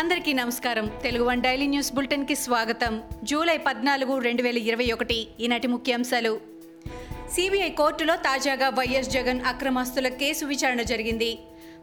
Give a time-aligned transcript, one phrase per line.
[0.00, 0.90] అందరికీ నమస్కారం.
[1.02, 3.02] Telugu one daily news బులెటిన్కి స్వాగతం.
[3.24, 5.28] జూలై పద్నాలుగు రెండు వేల ఇరవై ఒకటి.
[5.40, 6.40] ఈనాటి ముఖ్యాంశాలు.
[7.32, 11.38] సిబిఐ కోర్టులో తాజాగా వైఎస్ జగన్ అక్రమాస్తుల కేసు విచారణ జరిగింది.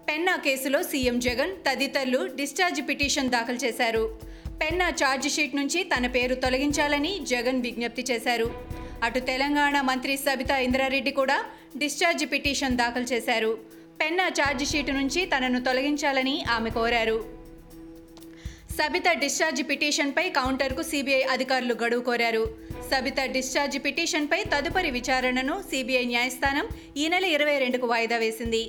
[0.10, 4.20] పెన్నా కేసులో సీఎం జగన్ తదితరులు డిశ్చార్జ్ పిటిషన్ దాఖలు చేశారు.
[4.62, 8.54] పెన్నా ఛార్జ్ షీట్ నుంచి తన పేరు తొలగించాలని జగన్ విజ్ఞప్తి చేశారు.
[9.04, 11.46] అటు తెలంగాణ మంత్రి సబితా ఇంద్రారెడ్డి కూడా
[11.78, 13.58] డిశ్చార్జ్ పిటిషన్ దాఖలు చేశారు.
[14.02, 17.37] పెన్నా ఛార్జ్ షీట్ నుంచి తనను తొలగించాలని ఆమె కోరారు.
[18.78, 22.44] సబిత డిశ్చార్జ్ పిటిషన్పై కౌంటర్కు సిబిఐ అధికారులు గడువు కోరారు.
[22.90, 26.68] సబిత డిశ్చార్జ్ పిటిషన్పై తదుపరి విచారణను సిబిఐ న్యాయస్థానం
[26.98, 28.62] ఈ నెల ఇరవై రెండుకు వాయిదా వేసింది.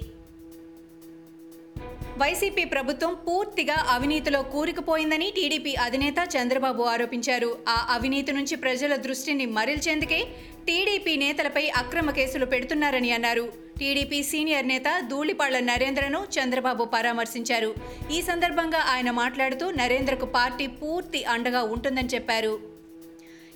[2.21, 7.51] వైసీపీ ప్రభుత్వం పూర్తిగా అవినీతిలో కూరుకుపోయిందని టీడీపీ అధినేత చంద్రబాబు ఆరోపించారు.
[7.75, 10.21] ఆ అవినీతి నుంచి ప్రజల దృష్టిని మరల్చేందుకే
[10.69, 13.45] టీడీపీ నేతలపై అక్రమ కేసులు పెడుతున్నారని అన్నారు.
[13.81, 17.71] టీడీపీ సీనియర్ నేత ధూళిపాళ్ళ నరేంద్రను చంద్రబాబు పరామర్శించారు.
[18.17, 22.55] ఈ సందర్భంగా ఆయన మాట్లాడుతూ నరేంద్రకు పార్టీ పూర్తి అండగా ఉంటుందని చెప్పారు.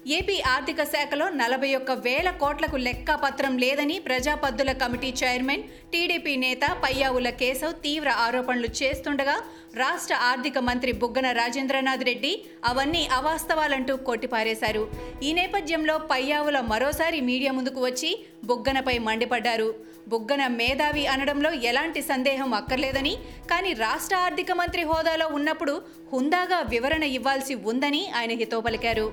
[0.06, 7.30] ఏపీ ఆర్థిక శాఖలో నలభై ఒక్క వేల కోట్లకు లెక్కపత్రం లేదని ప్రజాపద్దుల కమిటీ చైర్మన్ టీడీపీ నేత పయ్యావుల
[7.40, 9.36] కేశవ్ తీవ్ర ఆరోపణలు చేస్తుండగా
[9.74, 12.32] రాష్ట్ర ఆర్థిక మంత్రి బుగ్గన రాజేంద్రనాథ్ రెడ్డి
[12.70, 14.82] అవన్నీ అవాస్తవాలంటూ కొట్టిపారేశారు.
[15.22, 18.10] ఈ నేపథ్యంలో పయ్యావుల మరోసారి మీడియా ముందుకు వచ్చి
[18.44, 19.70] బుగ్గనపై మండిపడ్డారు.
[20.12, 23.14] బుగ్గన మేధావి అనడంలో ఎలాంటి సందేహం అక్కర్లేదని
[23.52, 25.76] కానీ రాష్ట్ర ఆర్థిక మంత్రి హోదాలో ఉన్నప్పుడు
[26.14, 29.06] హుందాగా వివరణ ఇవ్వాల్సి ఉందని ఆయన హితో పలికారు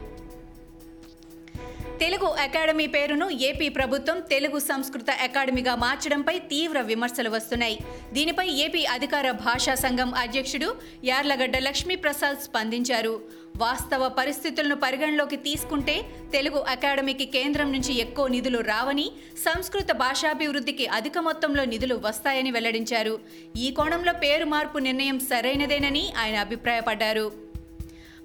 [2.02, 7.78] తెలుగు అకాడమీ పేరును ఏపీ ప్రభుత్వం తెలుగు సంస్కృత అకాడమీగా మార్చడంపై తీవ్ర విమర్శలు వస్తున్నాయి.
[8.14, 13.22] దీనిపై ఏపీ అధికార భాషా సంఘం అధ్యక్షుడు యార్లగడ్డ లక్ష్మీప్రసాద్ స్పందించారు.
[13.58, 19.11] వాస్తవ పరిస్థితులను పరిగణలోకి తీసుకుంటే తెలుగు అకాడమీకి కేంద్రం నుంచి ఎక్కువ నిధులు రావని
[19.45, 23.20] సంస్కృత భాషాభివృద్ధికి అధిక మొత్తంలో నిధులు వస్తాయని వెల్లడించారు.
[23.58, 27.48] ఈ కోణంలో పేరు మార్పు నిర్ణయం సరైనదేనని ఆయన అభిప్రాయపడ్డారు.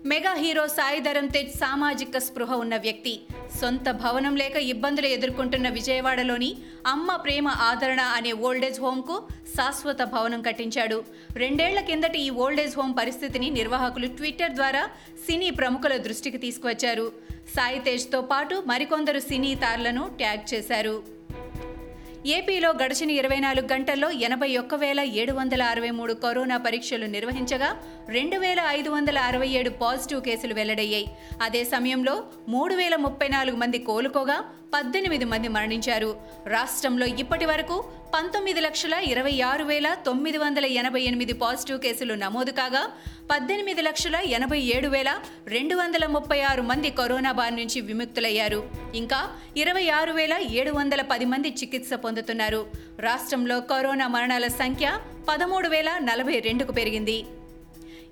[0.06, 3.12] మెగా హీరో సాయి ధరమ్ తేజ్ సామాజిక స్పృహ ఉన్న వ్యక్తి.
[3.60, 6.50] సొంత భవనం లేక ఇబ్బందులు ఎదుర్కొంటున్న విజయవాడలోని
[6.86, 9.16] అమ్మ ప్రేమ ఆదరణ అనే ఓల్డేజ్ హోమ్కు
[9.56, 11.04] శాశ్వత భవనం కట్టించాడు.
[11.36, 14.84] రెండేళ్ళ కిందటి ఈ ఓల్డేజ్ హోమ్ పరిస్థితిని నిర్వాహకులు ట్విట్టర్ ద్వారా
[15.26, 17.12] సినీ ప్రముఖుల దృష్టికి తీసుకువచ్చారు.
[17.56, 20.96] సాయి తేజ్తో పాటు మరికొందరు సినీ తారలను ట్యాగ్ చేశారు.
[22.26, 27.68] ఏపీలో గడిచిన ఇరవై నాలుగు గంటల్లో ఎనభై ఒక్క వేల ఏడు వందల అరవై మూడు కరోనా పరీక్షలు నిర్వహించగా
[28.08, 31.06] రెండు వేల ఐదు వందల అరవై ఏడు పాజిటివ్ కేసులు వెల్లడయ్యాయి.
[31.42, 36.16] అదే సమయంలో మూడు వేల ముప్పై నాలుగు మంది కోలుకోగా పద్దెనిమిది మంది మరణించారు.
[36.46, 37.84] రాష్ట్రంలో ఇప్పటి వరకు
[38.14, 42.82] పంతొమ్మిది లక్షల ఇరవై ఆరు వేల తొమ్మిది వందల ఎనభై ఎనిమిది పాజిటివ్ కేసులు నమోదు కాగా
[43.30, 45.10] పద్దెనిమిది లక్షల ఎనభై ఏడు వేల
[45.48, 48.60] రెండు వందల ముప్పై ఆరు మంది కరోనా బారి నుంచి విముక్తులయ్యారు.
[48.94, 49.20] ఇంకా
[49.56, 52.58] ఇరవై ఆరు వేల ఏడు వందల పది మంది చికిత్స పొందుతున్నారు.
[53.04, 54.86] రాష్ట్రంలో కరోనా మరణాల సంఖ్య
[55.28, 57.16] పదమూడు వేల నలభై రెండుకు పెరిగింది.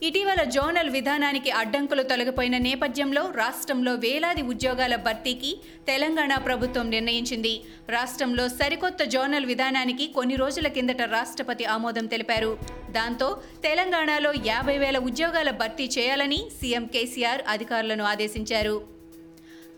[0.07, 5.51] ఇటీవల జోనల్ విధానానికి అడ్డంకులు తొలగిపోయిన నేపథ్యంలో రాష్ట్రంలో వేలాది ఉద్యోగాల భర్తీకి
[5.91, 7.55] తెలంగాణ ప్రభుత్వం నిర్ణయించింది.
[7.97, 12.53] రాష్ట్రంలో సరికొత్త జోనల్ విధానానికి కొన్ని రోజుల కిందట రాష్ట్రపతి ఆమోదం తెలిపారు.
[12.99, 13.29] దాంతో
[13.69, 18.77] తెలంగాణలో యాభై వేల ఉద్యోగాల భర్తీ చేయాలని సీఎం కేసీఆర్ అధికారులను ఆదేశించారు.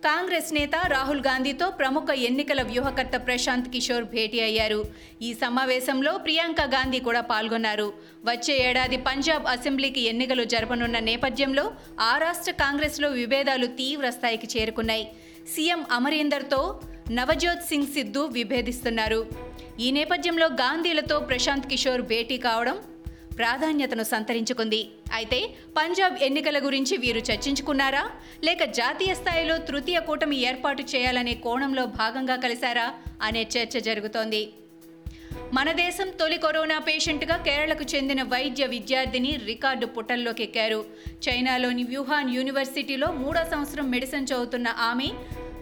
[0.07, 4.85] కాంగ్రెస్ నేత రాహుల్ గాంధీతో ప్రముఖ ఎన్నికల వ్యూహకర్త ప్రశాంత్ కిషోర్ భేటీ అయ్యారు.
[5.23, 7.93] ఈ సమావేశంలో ప్రియాంక గాంధీ కూడా పాల్గొన్నారు.
[8.25, 11.65] వచ్చే ఏడాది పంజాబ్ అసెంబ్లీకి ఎన్నికలు జరపనున్న నేపథ్యంలో
[12.01, 15.07] ఆ రాష్ట్ర కాంగ్రెస్లో విభేదాలు తీవ్ర స్థాయికి చేరుకున్నాయి.
[15.55, 19.27] సీఎం అమరీందర్తో నవజోత్ సింగ్ సిద్ధు విభేదిస్తున్నారు.
[19.81, 22.77] ఈ నేపథ్యంలో గాంధీలతో ప్రశాంత్ కిషోర్ భేటీ కావడం
[23.39, 24.89] ప్రాధాన్యతను సంతరించుకుంది.
[25.13, 28.11] అయితే పంజాబ్ ఎన్నికల గురించి వీరు చర్చించుకున్నారా?
[28.45, 32.95] లేక జాతీయ స్థాయిలో తృతీయ కూటమి ఏర్పాటు చేయాలనే కోణంలో భాగంగా కలిశారా?
[33.23, 34.49] అనే చర్చ జరుగుతోంది.
[35.53, 40.85] మన దేశం తొలి కరోనా పేషెంట్గా కేరళకు చెందిన వైద్య విద్యార్థిని రికార్డు పుటల్లోకెక్కారు.
[41.29, 45.09] చైనాలోని వ్యూహాన్ యూనివర్సిటీలో మూడో సంవత్సరం మెడిసిన్ చదువుతున్న ఆమె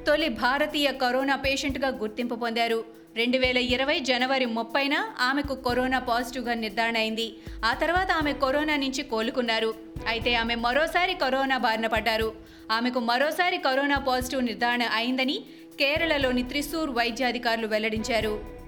[0.07, 2.85] తొలి భారతీయ కరోనా పేషెంట్గా గుర్తింపు పొందారు.
[3.17, 7.35] రెండు వేల ఇరవై జనవరి ముప్పైన ఆమెకు కరోనా పాజిటివ్గా నిర్ధారణ అయింది.
[7.65, 9.75] ఆ తర్వాత ఆమె కరోనా నుంచి కోలుకున్నారు.
[10.09, 12.32] అయితే ఆమె మరోసారి కరోనా బారిన పడ్డారు.
[12.71, 15.44] ఆమెకు మరోసారి కరోనా పాజిటివ్ నిర్ధారణ అయిందని
[15.79, 18.62] కేరళలోని త్రిశూర్ వైద్యాధికారులు వెల్లడించారు.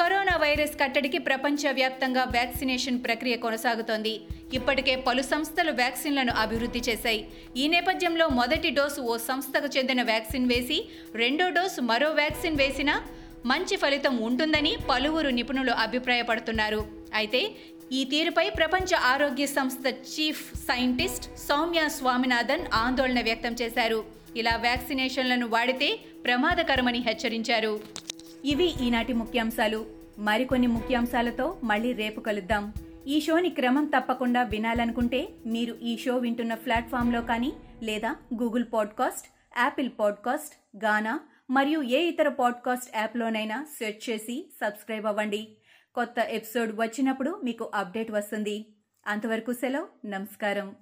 [0.00, 4.12] కరోనా వైరస్ కట్టడికి ప్రపంచవ్యాప్తంగా వ్యాక్సినేషన్ ప్రక్రియ కొనసాగుతోంది.
[4.56, 7.20] ఇప్పటికే పలు సంస్థలు వ్యాక్సిన్లను అభివృద్ధి చేశాయి.
[7.62, 10.78] ఈ నేపథ్యంలో మొదటి డోసు ఓ సంస్థకు చెందిన వ్యాక్సిన్ వేసి
[11.22, 12.96] రెండో డోసు మరో వ్యాక్సిన్ వేసినా
[13.52, 16.80] మంచి ఫలితం ఉంటుందని పలువురు నిపుణులు అభిప్రాయపడుతున్నారు.
[17.20, 17.42] అయితే
[17.98, 24.00] ఈ తీరుపై ప్రపంచ ఆరోగ్య సంస్థ చీఫ్ సైంటిస్ట్ సౌమ్య స్వామినాథన్ ఆందోళన వ్యక్తం చేశారు.
[24.40, 25.90] ఇలా వ్యాక్సినేషన్లను వాడితే
[26.26, 27.74] ప్రమాదకరమని హెచ్చరించారు.
[28.46, 29.86] ఇవి ఈనాటి ముఖ్యాంశాలు.
[30.18, 32.72] మరికొన్ని ముఖ్యాంశాలతో మళ్ళీ రేపు కలుద్దాం.
[33.06, 37.52] ఈ షోని క్రమం తప్పకుండా వినాలనుకుంటే మీరు ఈ షో వింటున్న ప్లాట్ఫామ్లో కానీ
[37.82, 39.28] లేదా Google podcast
[39.58, 41.20] Apple podcast Gaana
[41.50, 45.48] మరియు ఏ ఇతర పాడ్కాస్ట్ యాప్లోనైనా సెర్చ్ చేసి సబ్స్క్రైబ్ అవ్వండి.
[45.94, 48.74] కొత్త ఎపిసోడ్ వచ్చినప్పుడు మీకు అప్డేట్ వస్తుంది.
[49.06, 50.76] అంతవరకు సెలవు నమస్కారం.